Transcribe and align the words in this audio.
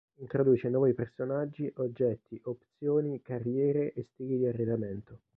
Introduce 0.17 0.67
nuovi 0.67 0.95
personaggi, 0.95 1.71
oggetti, 1.75 2.41
opzioni, 2.45 3.21
carriere 3.21 3.93
e 3.93 4.03
stili 4.09 4.39
di 4.39 4.47
arredamento. 4.47 5.19